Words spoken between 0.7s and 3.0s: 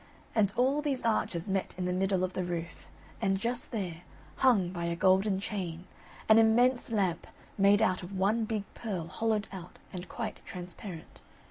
these arches met in the middle of the roof,